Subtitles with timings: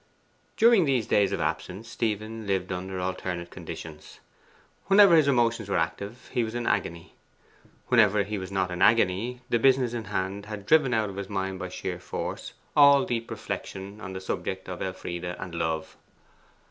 [0.57, 4.19] During these days of absence Stephen lived under alternate conditions.
[4.87, 7.13] Whenever his emotions were active, he was in agony.
[7.85, 11.29] Whenever he was not in agony, the business in hand had driven out of his
[11.29, 15.97] mind by sheer force all deep reflection on the subject of Elfride and love.